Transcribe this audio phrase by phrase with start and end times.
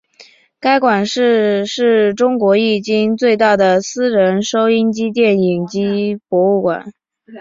[0.59, 6.91] 该馆是是中国迄今最大的私人收音机电影机博物馆。